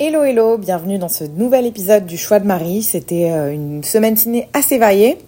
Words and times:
Hello 0.00 0.22
hello, 0.22 0.58
bienvenue 0.58 0.96
dans 0.96 1.08
ce 1.08 1.24
nouvel 1.24 1.66
épisode 1.66 2.06
du 2.06 2.16
Choix 2.16 2.38
de 2.38 2.46
Marie. 2.46 2.84
C'était 2.84 3.32
euh, 3.32 3.52
une 3.52 3.82
semaine 3.82 4.16
ciné 4.16 4.48
assez 4.52 4.78
variée, 4.78 5.18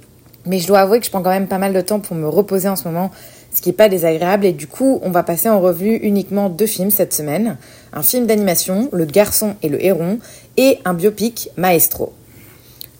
mais 0.46 0.60
je 0.60 0.68
dois 0.68 0.78
avouer 0.78 1.00
que 1.00 1.06
je 1.06 1.10
prends 1.10 1.22
quand 1.22 1.30
même 1.30 1.48
pas 1.48 1.58
mal 1.58 1.72
de 1.72 1.80
temps 1.80 1.98
pour 1.98 2.14
me 2.14 2.28
reposer 2.28 2.68
en 2.68 2.76
ce 2.76 2.84
moment, 2.84 3.10
ce 3.52 3.60
qui 3.60 3.70
n'est 3.70 3.74
pas 3.74 3.88
désagréable. 3.88 4.46
Et 4.46 4.52
du 4.52 4.68
coup, 4.68 5.00
on 5.02 5.10
va 5.10 5.24
passer 5.24 5.48
en 5.48 5.60
revue 5.60 5.96
uniquement 5.96 6.48
deux 6.48 6.68
films 6.68 6.92
cette 6.92 7.12
semaine. 7.12 7.56
Un 7.92 8.04
film 8.04 8.26
d'animation, 8.26 8.88
Le 8.92 9.06
Garçon 9.06 9.56
et 9.64 9.68
le 9.68 9.84
Héron, 9.84 10.20
et 10.56 10.78
un 10.84 10.94
biopic, 10.94 11.50
Maestro. 11.56 12.12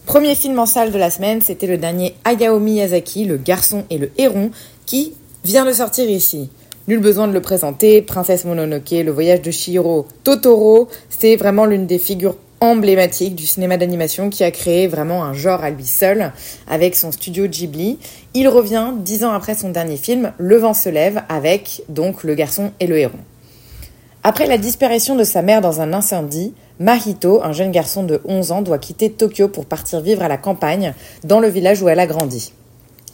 Premier 0.06 0.34
film 0.34 0.58
en 0.58 0.66
salle 0.66 0.90
de 0.90 0.98
la 0.98 1.08
semaine, 1.08 1.40
c'était 1.40 1.68
le 1.68 1.78
dernier 1.78 2.16
Hayao 2.24 2.58
Miyazaki, 2.58 3.26
Le 3.26 3.36
Garçon 3.36 3.84
et 3.90 3.98
le 3.98 4.10
Héron, 4.18 4.50
qui 4.86 5.14
vient 5.44 5.64
de 5.64 5.72
sortir 5.72 6.10
ici. 6.10 6.50
Nul 6.88 6.98
besoin 6.98 7.28
de 7.28 7.34
le 7.34 7.42
présenter, 7.42 8.00
Princesse 8.00 8.46
Mononoke, 8.46 8.90
Le 8.90 9.10
Voyage 9.10 9.42
de 9.42 9.50
Chihiro, 9.50 10.06
Totoro, 10.24 10.88
c'est 11.10 11.36
vraiment 11.36 11.66
l'une 11.66 11.86
des 11.86 11.98
figures 11.98 12.36
emblématiques 12.60 13.34
du 13.34 13.46
cinéma 13.46 13.76
d'animation 13.76 14.30
qui 14.30 14.44
a 14.44 14.50
créé 14.50 14.88
vraiment 14.88 15.22
un 15.22 15.34
genre 15.34 15.62
à 15.62 15.68
lui 15.68 15.84
seul 15.84 16.32
avec 16.66 16.96
son 16.96 17.12
studio 17.12 17.46
Ghibli. 17.46 17.98
Il 18.32 18.48
revient 18.48 18.92
dix 18.96 19.24
ans 19.24 19.32
après 19.32 19.54
son 19.54 19.68
dernier 19.68 19.98
film, 19.98 20.32
Le 20.38 20.56
vent 20.56 20.72
se 20.72 20.88
lève, 20.88 21.22
avec 21.28 21.82
donc 21.90 22.24
Le 22.24 22.34
Garçon 22.34 22.72
et 22.80 22.86
le 22.86 22.98
Héron. 22.98 23.18
Après 24.24 24.46
la 24.46 24.56
disparition 24.56 25.16
de 25.16 25.24
sa 25.24 25.42
mère 25.42 25.60
dans 25.60 25.82
un 25.82 25.92
incendie, 25.92 26.54
Mahito, 26.78 27.42
un 27.42 27.52
jeune 27.52 27.72
garçon 27.72 28.04
de 28.04 28.22
11 28.24 28.52
ans, 28.52 28.62
doit 28.62 28.78
quitter 28.78 29.10
Tokyo 29.10 29.48
pour 29.48 29.66
partir 29.66 30.00
vivre 30.00 30.22
à 30.22 30.28
la 30.28 30.38
campagne, 30.38 30.94
dans 31.24 31.40
le 31.40 31.48
village 31.48 31.82
où 31.82 31.90
elle 31.90 32.00
a 32.00 32.06
grandi. 32.06 32.52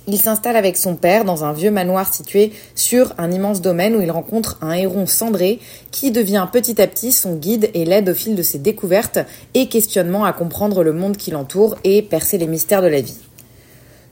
Il 0.08 0.20
s'installe 0.20 0.54
avec 0.54 0.76
son 0.76 0.94
père 0.94 1.24
dans 1.24 1.44
un 1.44 1.52
vieux 1.52 1.72
manoir 1.72 2.14
situé 2.14 2.52
sur 2.76 3.12
un 3.18 3.32
immense 3.32 3.60
domaine 3.60 3.96
où 3.96 4.00
il 4.00 4.10
rencontre 4.12 4.56
un 4.60 4.70
héron 4.70 5.04
cendré 5.04 5.58
qui 5.90 6.12
devient 6.12 6.46
petit 6.52 6.80
à 6.80 6.86
petit 6.86 7.10
son 7.10 7.34
guide 7.34 7.70
et 7.74 7.84
l'aide 7.84 8.08
au 8.08 8.14
fil 8.14 8.36
de 8.36 8.42
ses 8.42 8.58
découvertes 8.58 9.18
et 9.54 9.68
questionnements 9.68 10.24
à 10.24 10.32
comprendre 10.32 10.84
le 10.84 10.92
monde 10.92 11.16
qui 11.16 11.32
l'entoure 11.32 11.76
et 11.82 12.02
percer 12.02 12.38
les 12.38 12.46
mystères 12.46 12.82
de 12.82 12.86
la 12.86 13.00
vie. 13.00 13.18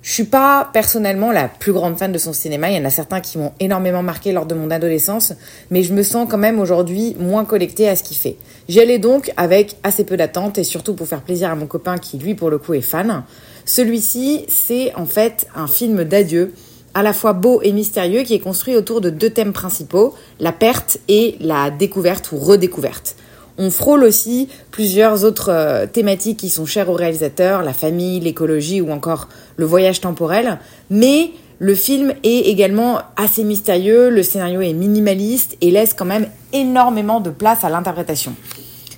Je 0.02 0.12
suis 0.12 0.24
pas 0.24 0.68
personnellement 0.72 1.32
la 1.32 1.48
plus 1.48 1.72
grande 1.72 1.96
fan 1.96 2.12
de 2.12 2.18
son 2.18 2.34
cinéma, 2.34 2.70
il 2.70 2.76
y 2.76 2.78
en 2.78 2.84
a 2.84 2.90
certains 2.90 3.20
qui 3.20 3.38
m'ont 3.38 3.52
énormément 3.58 4.02
marqué 4.02 4.32
lors 4.32 4.44
de 4.44 4.54
mon 4.54 4.70
adolescence, 4.70 5.32
mais 5.70 5.82
je 5.82 5.94
me 5.94 6.02
sens 6.02 6.26
quand 6.28 6.36
même 6.36 6.58
aujourd'hui 6.58 7.16
moins 7.18 7.46
connectée 7.46 7.88
à 7.88 7.96
ce 7.96 8.02
qu'il 8.02 8.18
fait. 8.18 8.36
J'y 8.68 8.80
allais 8.80 8.98
donc 8.98 9.32
avec 9.38 9.76
assez 9.82 10.04
peu 10.04 10.18
d'attente 10.18 10.58
et 10.58 10.64
surtout 10.64 10.92
pour 10.92 11.06
faire 11.06 11.22
plaisir 11.22 11.50
à 11.50 11.54
mon 11.54 11.66
copain 11.66 11.96
qui 11.96 12.18
lui 12.18 12.34
pour 12.34 12.50
le 12.50 12.58
coup 12.58 12.74
est 12.74 12.82
fan. 12.82 13.22
Celui-ci, 13.64 14.44
c'est 14.48 14.94
en 14.94 15.06
fait 15.06 15.46
un 15.54 15.66
film 15.66 16.04
d'adieu, 16.04 16.52
à 16.92 17.02
la 17.02 17.12
fois 17.12 17.32
beau 17.32 17.60
et 17.62 17.72
mystérieux, 17.72 18.22
qui 18.22 18.34
est 18.34 18.40
construit 18.40 18.76
autour 18.76 19.00
de 19.00 19.10
deux 19.10 19.30
thèmes 19.30 19.52
principaux, 19.52 20.14
la 20.38 20.52
perte 20.52 20.98
et 21.08 21.36
la 21.40 21.70
découverte 21.70 22.30
ou 22.32 22.38
redécouverte. 22.38 23.16
On 23.56 23.70
frôle 23.70 24.02
aussi 24.02 24.48
plusieurs 24.70 25.24
autres 25.24 25.50
euh, 25.50 25.86
thématiques 25.86 26.40
qui 26.40 26.50
sont 26.50 26.66
chères 26.66 26.90
au 26.90 26.94
réalisateur, 26.94 27.62
la 27.62 27.72
famille, 27.72 28.20
l'écologie 28.20 28.80
ou 28.80 28.90
encore 28.90 29.28
le 29.56 29.64
voyage 29.64 30.00
temporel, 30.00 30.58
mais 30.90 31.30
le 31.60 31.74
film 31.74 32.12
est 32.24 32.48
également 32.48 32.98
assez 33.16 33.44
mystérieux, 33.44 34.10
le 34.10 34.24
scénario 34.24 34.60
est 34.60 34.72
minimaliste 34.72 35.56
et 35.60 35.70
laisse 35.70 35.94
quand 35.94 36.04
même 36.04 36.26
énormément 36.52 37.20
de 37.20 37.30
place 37.30 37.62
à 37.64 37.70
l'interprétation 37.70 38.34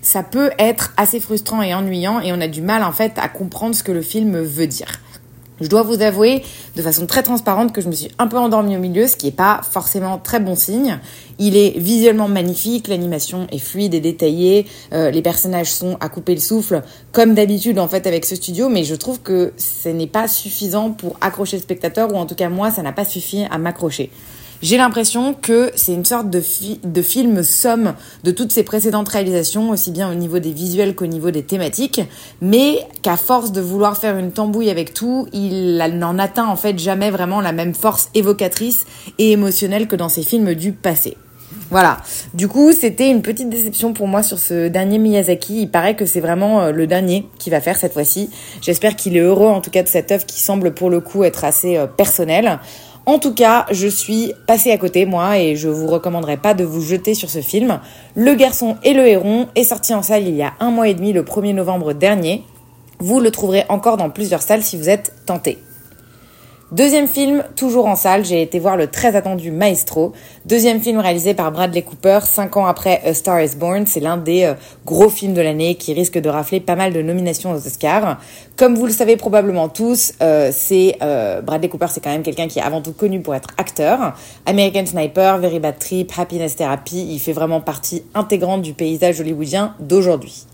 ça 0.06 0.22
peut 0.22 0.52
être 0.60 0.92
assez 0.96 1.18
frustrant 1.18 1.62
et 1.62 1.74
ennuyant 1.74 2.20
et 2.20 2.32
on 2.32 2.40
a 2.40 2.46
du 2.46 2.62
mal 2.62 2.84
en 2.84 2.92
fait 2.92 3.14
à 3.16 3.28
comprendre 3.28 3.74
ce 3.74 3.82
que 3.82 3.90
le 3.90 4.02
film 4.02 4.40
veut 4.40 4.68
dire. 4.68 5.00
Je 5.60 5.66
dois 5.66 5.82
vous 5.82 6.00
avouer 6.00 6.44
de 6.76 6.82
façon 6.82 7.06
très 7.06 7.24
transparente 7.24 7.72
que 7.72 7.80
je 7.80 7.88
me 7.88 7.92
suis 7.92 8.10
un 8.18 8.28
peu 8.28 8.36
endormie 8.36 8.76
au 8.76 8.78
milieu, 8.78 9.08
ce 9.08 9.16
qui 9.16 9.26
n'est 9.26 9.32
pas 9.32 9.62
forcément 9.68 10.18
très 10.18 10.38
bon 10.38 10.54
signe. 10.54 11.00
Il 11.40 11.56
est 11.56 11.76
visuellement 11.76 12.28
magnifique, 12.28 12.86
l'animation 12.86 13.48
est 13.50 13.58
fluide 13.58 13.94
et 13.94 14.00
détaillée, 14.00 14.66
euh, 14.92 15.10
les 15.10 15.22
personnages 15.22 15.72
sont 15.72 15.96
à 15.98 16.08
couper 16.08 16.36
le 16.36 16.40
souffle, 16.40 16.82
comme 17.10 17.34
d'habitude 17.34 17.80
en 17.80 17.88
fait 17.88 18.06
avec 18.06 18.26
ce 18.26 18.36
studio, 18.36 18.68
mais 18.68 18.84
je 18.84 18.94
trouve 18.94 19.22
que 19.22 19.54
ce 19.56 19.88
n'est 19.88 20.06
pas 20.06 20.28
suffisant 20.28 20.90
pour 20.90 21.16
accrocher 21.20 21.56
le 21.56 21.62
spectateur, 21.62 22.14
ou 22.14 22.16
en 22.16 22.26
tout 22.26 22.36
cas 22.36 22.48
moi 22.48 22.70
ça 22.70 22.82
n'a 22.82 22.92
pas 22.92 23.04
suffi 23.04 23.44
à 23.50 23.58
m'accrocher. 23.58 24.12
J'ai 24.62 24.78
l'impression 24.78 25.34
que 25.34 25.70
c'est 25.74 25.92
une 25.92 26.04
sorte 26.04 26.30
de, 26.30 26.42
de 26.84 27.02
film 27.02 27.42
somme 27.42 27.94
de 28.24 28.30
toutes 28.30 28.52
ses 28.52 28.62
précédentes 28.62 29.08
réalisations, 29.08 29.70
aussi 29.70 29.90
bien 29.90 30.10
au 30.10 30.14
niveau 30.14 30.38
des 30.38 30.52
visuels 30.52 30.94
qu'au 30.94 31.06
niveau 31.06 31.30
des 31.30 31.42
thématiques, 31.42 32.00
mais 32.40 32.78
qu'à 33.02 33.16
force 33.16 33.52
de 33.52 33.60
vouloir 33.60 33.98
faire 33.98 34.16
une 34.16 34.32
tambouille 34.32 34.70
avec 34.70 34.94
tout, 34.94 35.28
il 35.34 35.76
n'en 35.98 36.18
atteint 36.18 36.46
en 36.46 36.56
fait 36.56 36.78
jamais 36.78 37.10
vraiment 37.10 37.42
la 37.42 37.52
même 37.52 37.74
force 37.74 38.08
évocatrice 38.14 38.86
et 39.18 39.32
émotionnelle 39.32 39.88
que 39.88 39.96
dans 39.96 40.08
ses 40.08 40.22
films 40.22 40.54
du 40.54 40.72
passé. 40.72 41.18
Voilà. 41.70 41.98
Du 42.32 42.48
coup, 42.48 42.72
c'était 42.72 43.10
une 43.10 43.22
petite 43.22 43.50
déception 43.50 43.92
pour 43.92 44.08
moi 44.08 44.22
sur 44.22 44.38
ce 44.38 44.68
dernier 44.68 44.98
Miyazaki. 44.98 45.62
Il 45.62 45.70
paraît 45.70 45.96
que 45.96 46.06
c'est 46.06 46.20
vraiment 46.20 46.70
le 46.70 46.86
dernier 46.86 47.28
qu'il 47.38 47.50
va 47.50 47.60
faire 47.60 47.76
cette 47.76 47.92
fois-ci. 47.92 48.30
J'espère 48.62 48.96
qu'il 48.96 49.16
est 49.16 49.20
heureux 49.20 49.48
en 49.48 49.60
tout 49.60 49.70
cas 49.70 49.82
de 49.82 49.88
cette 49.88 50.12
œuvre 50.12 50.24
qui 50.24 50.40
semble 50.40 50.74
pour 50.74 50.90
le 50.90 51.00
coup 51.00 51.24
être 51.24 51.44
assez 51.44 51.78
personnelle. 51.96 52.60
En 53.08 53.20
tout 53.20 53.32
cas, 53.32 53.66
je 53.70 53.86
suis 53.86 54.32
passée 54.48 54.72
à 54.72 54.78
côté, 54.78 55.06
moi, 55.06 55.38
et 55.38 55.54
je 55.54 55.68
vous 55.68 55.86
recommanderais 55.86 56.38
pas 56.38 56.54
de 56.54 56.64
vous 56.64 56.80
jeter 56.80 57.14
sur 57.14 57.30
ce 57.30 57.40
film. 57.40 57.78
Le 58.16 58.34
garçon 58.34 58.76
et 58.82 58.94
le 58.94 59.06
héron 59.06 59.46
est 59.54 59.62
sorti 59.62 59.94
en 59.94 60.02
salle 60.02 60.26
il 60.26 60.34
y 60.34 60.42
a 60.42 60.54
un 60.58 60.72
mois 60.72 60.88
et 60.88 60.94
demi, 60.94 61.12
le 61.12 61.22
1er 61.22 61.54
novembre 61.54 61.92
dernier. 61.92 62.42
Vous 62.98 63.20
le 63.20 63.30
trouverez 63.30 63.64
encore 63.68 63.96
dans 63.96 64.10
plusieurs 64.10 64.42
salles 64.42 64.64
si 64.64 64.76
vous 64.76 64.88
êtes 64.88 65.14
tenté. 65.24 65.58
Deuxième 66.72 67.06
film, 67.06 67.44
toujours 67.54 67.86
en 67.86 67.94
salle, 67.94 68.24
j'ai 68.24 68.42
été 68.42 68.58
voir 68.58 68.76
le 68.76 68.88
très 68.88 69.14
attendu 69.14 69.52
Maestro. 69.52 70.12
Deuxième 70.46 70.80
film 70.80 70.98
réalisé 70.98 71.32
par 71.32 71.52
Bradley 71.52 71.82
Cooper, 71.82 72.18
cinq 72.24 72.56
ans 72.56 72.66
après 72.66 73.00
A 73.04 73.14
Star 73.14 73.40
is 73.40 73.54
Born. 73.54 73.86
C'est 73.86 74.00
l'un 74.00 74.16
des 74.16 74.42
euh, 74.42 74.54
gros 74.84 75.08
films 75.08 75.32
de 75.32 75.40
l'année 75.40 75.76
qui 75.76 75.94
risque 75.94 76.18
de 76.18 76.28
rafler 76.28 76.58
pas 76.58 76.74
mal 76.74 76.92
de 76.92 77.00
nominations 77.02 77.52
aux 77.52 77.64
Oscars. 77.64 78.18
Comme 78.56 78.74
vous 78.74 78.86
le 78.86 78.92
savez 78.92 79.16
probablement 79.16 79.68
tous, 79.68 80.14
euh, 80.20 80.50
c'est 80.52 80.96
euh, 81.02 81.40
Bradley 81.40 81.68
Cooper, 81.68 81.86
c'est 81.88 82.02
quand 82.02 82.10
même 82.10 82.24
quelqu'un 82.24 82.48
qui 82.48 82.58
est 82.58 82.62
avant 82.62 82.82
tout 82.82 82.92
connu 82.92 83.20
pour 83.20 83.36
être 83.36 83.50
acteur. 83.58 84.16
American 84.44 84.86
Sniper, 84.86 85.38
Very 85.38 85.60
Bad 85.60 85.78
Trip, 85.78 86.10
Happiness 86.18 86.56
Therapy, 86.56 87.06
il 87.12 87.20
fait 87.20 87.32
vraiment 87.32 87.60
partie 87.60 88.02
intégrante 88.12 88.62
du 88.62 88.72
paysage 88.72 89.20
hollywoodien 89.20 89.76
d'aujourd'hui. 89.78 90.46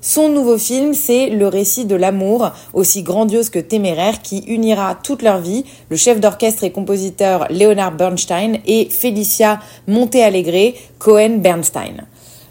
Son 0.00 0.28
nouveau 0.28 0.58
film, 0.58 0.94
c'est 0.94 1.28
le 1.28 1.48
récit 1.48 1.84
de 1.84 1.96
l'amour, 1.96 2.52
aussi 2.72 3.02
grandiose 3.02 3.50
que 3.50 3.58
téméraire, 3.58 4.22
qui 4.22 4.38
unira 4.46 4.94
toute 4.94 5.22
leur 5.22 5.40
vie 5.40 5.64
le 5.90 5.96
chef 5.96 6.20
d'orchestre 6.20 6.62
et 6.62 6.70
compositeur 6.70 7.48
Leonard 7.50 7.96
Bernstein 7.96 8.58
et 8.64 8.88
Felicia 8.90 9.58
Montealegre 9.88 10.76
Cohen-Bernstein. 11.00 12.06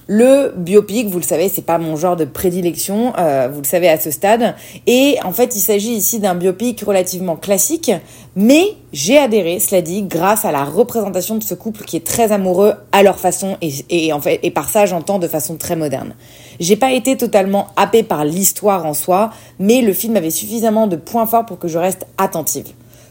Le 0.09 0.53
biopic, 0.55 1.07
vous 1.07 1.17
le 1.17 1.23
savez, 1.23 1.49
c'est 1.49 1.65
pas 1.65 1.77
mon 1.77 1.97
genre 1.97 2.15
de 2.15 2.23
prédilection, 2.23 3.13
euh, 3.17 3.49
vous 3.51 3.61
le 3.61 3.67
savez 3.67 3.89
à 3.89 3.99
ce 3.99 4.09
stade. 4.09 4.55
Et 4.85 5.17
en 5.23 5.33
fait, 5.33 5.55
il 5.55 5.59
s'agit 5.59 5.91
ici 5.91 6.19
d'un 6.19 6.35
biopic 6.35 6.81
relativement 6.81 7.35
classique, 7.35 7.91
mais 8.35 8.75
j'ai 8.93 9.17
adhéré, 9.17 9.59
cela 9.59 9.81
dit, 9.81 10.03
grâce 10.03 10.45
à 10.45 10.51
la 10.51 10.63
représentation 10.63 11.35
de 11.35 11.43
ce 11.43 11.53
couple 11.53 11.83
qui 11.83 11.97
est 11.97 12.05
très 12.05 12.31
amoureux 12.31 12.73
à 12.93 13.03
leur 13.03 13.19
façon 13.19 13.57
et, 13.61 13.71
et 13.89 14.13
en 14.13 14.21
fait 14.21 14.39
et 14.43 14.51
par 14.51 14.69
ça 14.69 14.85
j'entends 14.85 15.19
de 15.19 15.27
façon 15.27 15.57
très 15.57 15.75
moderne. 15.75 16.13
J'ai 16.59 16.75
pas 16.75 16.91
été 16.91 17.17
totalement 17.17 17.67
happée 17.75 18.03
par 18.03 18.25
l'histoire 18.25 18.85
en 18.85 18.93
soi, 18.93 19.31
mais 19.59 19.81
le 19.81 19.93
film 19.93 20.15
avait 20.17 20.31
suffisamment 20.31 20.87
de 20.87 20.95
points 20.95 21.25
forts 21.25 21.45
pour 21.45 21.59
que 21.59 21.67
je 21.67 21.77
reste 21.77 22.07
attentive. 22.17 22.67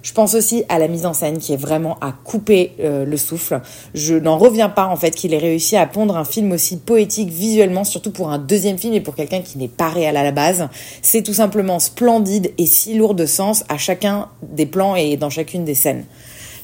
Je 0.07 0.13
pense 0.13 0.37
aussi 0.37 0.63
à 0.69 0.79
la 0.79 0.87
mise 0.87 1.05
en 1.05 1.13
scène 1.13 1.39
qui 1.39 1.53
est 1.53 1.57
vraiment 1.57 1.99
à 2.01 2.13
couper 2.13 2.75
euh, 2.79 3.05
le 3.05 3.17
souffle. 3.17 3.61
Je 3.93 4.15
n'en 4.15 4.39
reviens 4.39 4.69
pas 4.69 4.87
en 4.87 4.95
fait 4.95 5.11
qu'il 5.11 5.35
ait 5.35 5.39
réussi 5.39 5.77
à 5.77 5.85
pondre 5.85 6.17
un 6.17 6.25
film 6.25 6.53
aussi 6.53 6.77
poétique 6.77 7.29
visuellement, 7.29 7.83
surtout 7.83 8.13
pour 8.13 8.31
un 8.31 8.39
deuxième 8.39 8.79
film 8.79 8.95
et 8.95 9.01
pour 9.01 9.17
quelqu'un 9.17 9.41
qui 9.41 9.59
n'est 9.59 9.67
pas 9.67 9.89
réel 9.89 10.17
à 10.17 10.23
la 10.23 10.31
base. 10.31 10.69
C'est 11.03 11.23
tout 11.23 11.35
simplement 11.35 11.81
splendide 11.81 12.53
et 12.57 12.67
si 12.67 12.95
lourd 12.95 13.17
de 13.17 13.27
sens 13.27 13.65
à 13.69 13.79
chacun 13.79 14.29
des 14.43 14.67
plans 14.67 14.95
et 14.95 15.17
dans 15.17 15.29
chacune 15.29 15.65
des 15.65 15.75
scènes. 15.75 16.05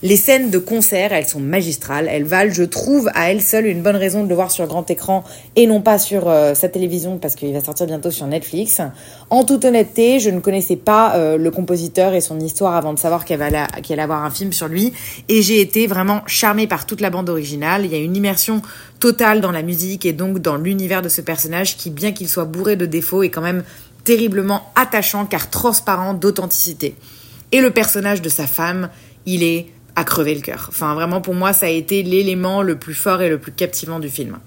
Les 0.05 0.17
scènes 0.17 0.51
de 0.51 0.59
concert, 0.59 1.13
elles 1.13 1.29
sont 1.29 1.39
magistrales, 1.39 2.09
elles 2.11 2.25
valent, 2.25 2.53
je 2.53 2.65
trouve, 2.65 3.09
à 3.15 3.31
elles 3.31 3.41
seules 3.41 3.67
une 3.67 3.83
bonne 3.83 3.95
raison 3.95 4.25
de 4.25 4.29
le 4.29 4.35
voir 4.35 4.51
sur 4.51 4.67
grand 4.67 4.91
écran 4.91 5.23
et 5.55 5.69
non 5.69 5.81
pas 5.81 5.97
sur 5.97 6.29
euh, 6.29 6.55
sa 6.55 6.69
télévision 6.69 7.19
parce 7.19 7.37
qu'il 7.37 7.53
va 7.53 7.61
sortir 7.63 7.87
bientôt 7.87 8.11
sur 8.11 8.27
Netflix. 8.27 8.81
En 9.31 9.45
toute 9.45 9.65
honnêteté, 9.65 10.19
je 10.19 10.31
ne 10.31 10.41
connaissais 10.41 10.75
pas 10.75 11.15
euh, 11.15 11.37
le 11.37 11.51
compositeur 11.53 12.15
et 12.15 12.21
son 12.21 12.41
histoire 12.41 12.75
avant 12.75 12.93
de 12.93 12.99
savoir 12.99 13.25
qu'il 13.25 13.41
allait, 13.41 13.59
allait 13.59 14.03
avoir 14.03 14.25
un 14.25 14.31
film 14.31 14.53
sur 14.53 14.67
lui 14.67 14.93
et 15.29 15.41
j'ai 15.41 15.61
été 15.61 15.87
vraiment 15.87 16.23
charmée 16.27 16.67
par 16.67 16.85
toute 16.85 17.01
la 17.01 17.11
bande 17.11 17.29
originale. 17.29 17.85
Il 17.85 17.93
y 17.93 17.95
a 17.95 17.99
une 17.99 18.17
immersion 18.17 18.61
totale 18.99 19.41
dans 19.41 19.53
la 19.53 19.63
musique 19.63 20.05
et 20.05 20.13
donc 20.13 20.41
dans 20.41 20.57
l'univers 20.57 21.03
de 21.03 21.09
ce 21.09 21.21
personnage 21.21 21.77
qui, 21.77 21.91
bien 21.91 22.11
qu'il 22.11 22.29
soit 22.29 22.45
bourré 22.45 22.75
de 22.75 22.87
défauts, 22.87 23.23
est 23.23 23.31
quand 23.31 23.41
même 23.41 23.63
terriblement 24.03 24.63
attachant 24.75 25.27
car 25.27 25.49
transparent 25.49 26.13
d'authenticité. 26.13 26.97
Et 27.53 27.61
le 27.61 27.71
personnage 27.71 28.21
de 28.21 28.29
sa 28.29 28.49
femme, 28.49 28.89
il 29.27 29.45
est 29.45 29.69
à 29.97 30.05
crever 30.05 30.35
le 30.35 30.41
cœur. 30.41 30.67
Enfin, 30.69 30.95
vraiment, 30.95 31.21
pour 31.21 31.35
moi, 31.35 31.53
ça 31.53 31.67
a 31.67 31.71
été 31.71 32.03
l'élément 32.03 32.63
le 32.63 32.77
plus 32.77 32.95
fort 32.95 33.23
et 33.23 33.29
le 33.29 33.39
plus 33.39 33.53
captivant 33.53 34.01
du 34.01 34.09
film. 34.09 34.39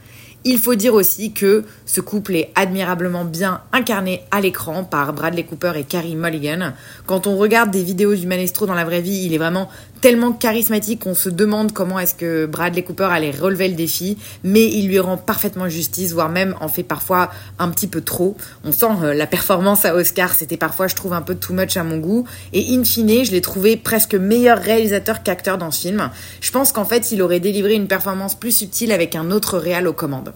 Il 0.48 0.60
faut 0.60 0.76
dire 0.76 0.94
aussi 0.94 1.32
que 1.32 1.64
ce 1.88 2.02
couple 2.02 2.36
est 2.36 2.52
admirablement 2.54 3.26
bien 3.26 3.62
incarné 3.74 4.22
à 4.30 4.42
l'écran 4.42 4.84
par 4.84 5.12
Bradley 5.12 5.42
Cooper 5.42 5.72
et 5.76 5.84
Carrie 5.84 6.16
Mulligan. 6.16 6.74
Quand 7.08 7.26
on 7.26 7.36
regarde 7.36 7.72
des 7.72 7.82
vidéos 7.82 8.14
du 8.14 8.28
Manestro 8.28 8.68
dans 8.68 8.76
la 8.76 8.86
vraie 8.86 9.02
vie, 9.02 9.26
il 9.26 9.34
est 9.34 9.40
vraiment 9.40 9.72
tellement 10.02 10.34
charismatique 10.34 11.00
qu'on 11.00 11.16
se 11.16 11.30
demande 11.30 11.72
comment 11.72 11.98
est-ce 11.98 12.14
que 12.14 12.46
Bradley 12.46 12.84
Cooper 12.84 13.08
allait 13.10 13.32
relever 13.32 13.68
le 13.68 13.74
défi, 13.74 14.20
mais 14.44 14.68
il 14.68 14.88
lui 14.88 15.00
rend 15.00 15.18
parfaitement 15.18 15.68
justice, 15.68 16.14
voire 16.14 16.30
même 16.30 16.54
en 16.62 16.68
fait 16.68 16.84
parfois 16.84 17.32
un 17.58 17.70
petit 17.70 17.88
peu 17.88 18.02
trop. 18.02 18.38
On 18.64 18.72
sent 18.72 18.86
euh, 19.02 19.16
la 19.16 19.26
performance 19.26 19.84
à 19.84 19.96
Oscar, 19.96 20.36
c'était 20.36 20.58
parfois 20.58 20.86
je 20.86 20.94
trouve 20.94 21.14
un 21.14 21.24
peu 21.24 21.34
too 21.34 21.56
much 21.56 21.76
à 21.76 21.84
mon 21.84 21.98
goût, 21.98 22.28
et 22.54 22.76
in 22.76 22.84
fine 22.84 23.26
je 23.26 23.32
l'ai 23.32 23.42
trouvé 23.42 23.78
presque 23.78 24.14
meilleur 24.14 24.60
réalisateur 24.60 25.24
qu'acteur 25.24 25.58
dans 25.58 25.72
ce 25.72 25.82
film. 25.82 26.12
Je 26.40 26.52
pense 26.52 26.72
qu'en 26.72 26.86
fait 26.86 27.12
il 27.12 27.24
aurait 27.24 27.40
délivré 27.40 27.74
une 27.74 27.88
performance 27.88 28.36
plus 28.36 28.56
subtile 28.56 28.92
avec 28.92 29.16
un 29.16 29.32
autre 29.32 29.58
réal 29.58 29.88
aux 29.88 29.94
commandes. 29.94 30.35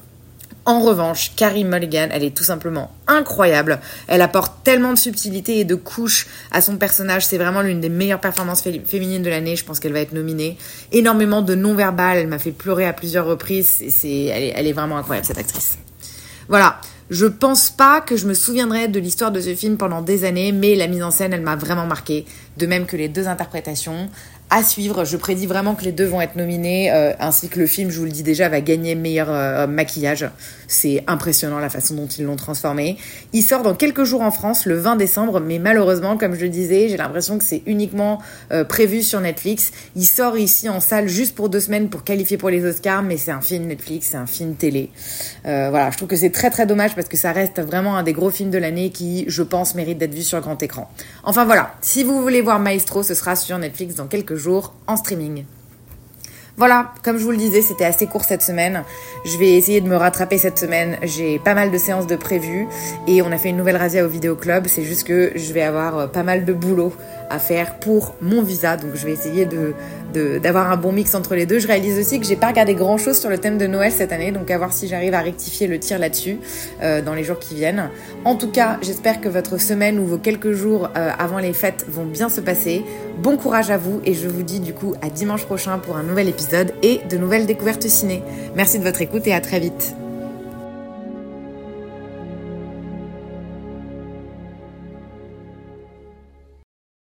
En 0.69 0.81
revanche, 0.81 1.31
Carrie 1.35 1.63
Mulligan, 1.63 2.09
elle 2.11 2.23
est 2.23 2.37
tout 2.37 2.43
simplement 2.43 2.91
incroyable. 3.07 3.79
Elle 4.07 4.21
apporte 4.21 4.63
tellement 4.63 4.93
de 4.93 4.99
subtilité 4.99 5.57
et 5.57 5.65
de 5.65 5.73
couches 5.73 6.27
à 6.51 6.61
son 6.61 6.77
personnage. 6.77 7.25
C'est 7.25 7.39
vraiment 7.39 7.63
l'une 7.63 7.81
des 7.81 7.89
meilleures 7.89 8.19
performances 8.19 8.61
féminines 8.85 9.23
de 9.23 9.31
l'année. 9.31 9.55
Je 9.55 9.65
pense 9.65 9.79
qu'elle 9.79 9.93
va 9.93 10.01
être 10.01 10.13
nominée. 10.13 10.59
Énormément 10.91 11.41
de 11.41 11.55
non-verbal. 11.55 12.19
Elle 12.19 12.27
m'a 12.27 12.37
fait 12.37 12.51
pleurer 12.51 12.85
à 12.85 12.93
plusieurs 12.93 13.25
reprises. 13.25 13.81
Elle, 13.81 14.11
est, 14.11 14.53
elle 14.55 14.67
est 14.67 14.73
vraiment 14.73 14.99
incroyable, 14.99 15.25
cette 15.25 15.39
actrice. 15.39 15.79
Voilà. 16.49 16.79
Je 17.09 17.25
pense 17.25 17.71
pas 17.71 18.01
que 18.01 18.15
je 18.15 18.27
me 18.27 18.35
souviendrai 18.35 18.87
de 18.87 18.99
l'histoire 18.99 19.31
de 19.31 19.41
ce 19.41 19.55
film 19.55 19.77
pendant 19.77 20.03
des 20.03 20.25
années, 20.25 20.51
mais 20.51 20.75
la 20.75 20.85
mise 20.85 21.01
en 21.01 21.09
scène, 21.09 21.33
elle 21.33 21.41
m'a 21.41 21.55
vraiment 21.55 21.87
marqué. 21.87 22.25
De 22.57 22.67
même 22.67 22.85
que 22.85 22.95
les 22.95 23.07
deux 23.07 23.27
interprétations 23.27 24.11
à 24.49 24.63
suivre. 24.63 25.05
Je 25.05 25.15
prédis 25.17 25.45
vraiment 25.45 25.75
que 25.75 25.83
les 25.83 25.91
deux 25.91 26.05
vont 26.05 26.21
être 26.21 26.35
nominés, 26.35 26.91
euh, 26.91 27.13
ainsi 27.19 27.49
que 27.49 27.59
le 27.59 27.67
film, 27.67 27.91
je 27.91 27.99
vous 27.99 28.05
le 28.05 28.11
dis 28.11 28.23
déjà, 28.23 28.49
va 28.49 28.61
gagner 28.61 28.95
meilleur 28.95 29.27
euh, 29.29 29.67
maquillage. 29.67 30.29
C'est 30.67 31.03
impressionnant 31.07 31.59
la 31.59 31.69
façon 31.69 31.95
dont 31.95 32.07
ils 32.07 32.25
l'ont 32.25 32.35
transformé. 32.35 32.97
Il 33.33 33.43
sort 33.43 33.61
dans 33.61 33.75
quelques 33.75 34.03
jours 34.03 34.21
en 34.21 34.31
France, 34.31 34.65
le 34.65 34.75
20 34.75 34.95
décembre, 34.95 35.39
mais 35.39 35.59
malheureusement, 35.59 36.17
comme 36.17 36.35
je 36.35 36.41
le 36.41 36.49
disais, 36.49 36.89
j'ai 36.89 36.97
l'impression 36.97 37.37
que 37.37 37.43
c'est 37.43 37.61
uniquement 37.67 38.19
euh, 38.51 38.63
prévu 38.63 39.03
sur 39.03 39.21
Netflix. 39.21 39.71
Il 39.95 40.05
sort 40.05 40.37
ici 40.37 40.67
en 40.67 40.79
salle 40.79 41.07
juste 41.07 41.35
pour 41.35 41.49
deux 41.49 41.59
semaines 41.59 41.89
pour 41.89 42.03
qualifier 42.03 42.37
pour 42.37 42.49
les 42.49 42.65
Oscars, 42.65 43.03
mais 43.03 43.17
c'est 43.17 43.31
un 43.31 43.41
film 43.41 43.67
Netflix, 43.67 44.09
c'est 44.11 44.17
un 44.17 44.27
film 44.27 44.55
télé. 44.55 44.89
voilà, 45.43 45.91
je 45.91 45.97
trouve 45.97 46.09
que 46.09 46.15
c'est 46.15 46.31
très 46.31 46.49
très 46.49 46.65
dommage 46.65 46.95
parce 46.95 47.07
que 47.07 47.17
ça 47.17 47.31
reste 47.31 47.59
vraiment 47.59 47.97
un 47.97 48.03
des 48.03 48.13
gros 48.13 48.31
films 48.31 48.49
de 48.49 48.57
l'année 48.57 48.89
qui, 48.89 49.25
je 49.27 49.43
pense, 49.43 49.75
mérite 49.75 49.97
d'être 49.97 50.13
vu 50.13 50.23
sur 50.23 50.39
grand 50.41 50.61
écran. 50.63 50.89
Enfin 51.23 51.45
voilà, 51.45 51.73
si 51.81 52.03
vous 52.03 52.21
voulez 52.21 52.41
voir 52.41 52.59
Maestro, 52.59 53.03
ce 53.03 53.13
sera 53.13 53.35
sur 53.35 53.57
Netflix 53.57 53.95
dans 53.95 54.07
quelques 54.07 54.35
jours 54.35 54.38
en 54.87 54.95
streaming. 54.95 55.45
Voilà, 56.59 56.91
comme 57.05 57.17
je 57.17 57.23
vous 57.23 57.31
le 57.31 57.37
disais, 57.37 57.61
c'était 57.61 57.85
assez 57.85 58.05
court 58.05 58.25
cette 58.25 58.41
semaine. 58.41 58.83
Je 59.23 59.37
vais 59.37 59.53
essayer 59.53 59.79
de 59.79 59.87
me 59.87 59.95
rattraper 59.95 60.37
cette 60.37 60.59
semaine. 60.59 60.97
J'ai 61.03 61.39
pas 61.39 61.53
mal 61.53 61.71
de 61.71 61.77
séances 61.77 62.05
de 62.05 62.17
prévues 62.17 62.67
et 63.07 63.21
on 63.21 63.31
a 63.31 63.37
fait 63.37 63.47
une 63.47 63.55
nouvelle 63.55 63.77
razzia 63.77 64.03
au 64.03 64.09
vidéo 64.09 64.35
club. 64.35 64.67
C'est 64.67 64.83
juste 64.83 65.07
que 65.07 65.31
je 65.35 65.53
vais 65.53 65.61
avoir 65.61 65.97
euh, 65.97 66.07
pas 66.07 66.23
mal 66.23 66.43
de 66.43 66.51
boulot 66.51 66.91
à 67.29 67.39
faire 67.39 67.79
pour 67.79 68.13
mon 68.21 68.41
visa. 68.41 68.75
Donc 68.75 68.91
je 68.95 69.05
vais 69.05 69.13
essayer 69.13 69.45
de 69.45 69.73
d'avoir 70.13 70.71
un 70.71 70.77
bon 70.77 70.91
mix 70.91 71.15
entre 71.15 71.35
les 71.35 71.45
deux. 71.45 71.59
Je 71.59 71.67
réalise 71.67 71.99
aussi 71.99 72.19
que 72.19 72.25
j'ai 72.25 72.35
pas 72.35 72.47
regardé 72.47 72.73
grand 72.73 72.97
chose 72.97 73.19
sur 73.19 73.29
le 73.29 73.37
thème 73.37 73.57
de 73.57 73.67
Noël 73.67 73.91
cette 73.91 74.11
année, 74.11 74.31
donc 74.31 74.49
à 74.51 74.57
voir 74.57 74.73
si 74.73 74.87
j'arrive 74.87 75.13
à 75.13 75.21
rectifier 75.21 75.67
le 75.67 75.79
tir 75.79 75.99
là-dessus 75.99 76.37
euh, 76.81 77.01
dans 77.01 77.13
les 77.13 77.23
jours 77.23 77.39
qui 77.39 77.55
viennent. 77.55 77.89
En 78.25 78.35
tout 78.35 78.49
cas, 78.49 78.77
j'espère 78.81 79.21
que 79.21 79.29
votre 79.29 79.59
semaine 79.59 79.99
ou 79.99 80.05
vos 80.05 80.17
quelques 80.17 80.51
jours 80.51 80.89
euh, 80.95 81.11
avant 81.17 81.39
les 81.39 81.53
fêtes 81.53 81.85
vont 81.87 82.05
bien 82.05 82.29
se 82.29 82.41
passer. 82.41 82.83
Bon 83.21 83.37
courage 83.37 83.71
à 83.71 83.77
vous 83.77 84.01
et 84.05 84.13
je 84.13 84.27
vous 84.27 84.43
dis 84.43 84.59
du 84.59 84.73
coup 84.73 84.95
à 85.01 85.09
dimanche 85.09 85.45
prochain 85.45 85.77
pour 85.77 85.97
un 85.97 86.03
nouvel 86.03 86.29
épisode 86.29 86.73
et 86.83 87.01
de 87.09 87.17
nouvelles 87.17 87.45
découvertes 87.45 87.87
ciné. 87.87 88.23
Merci 88.55 88.79
de 88.79 88.83
votre 88.83 89.01
écoute 89.01 89.27
et 89.27 89.33
à 89.33 89.41
très 89.41 89.59
vite. 89.59 89.95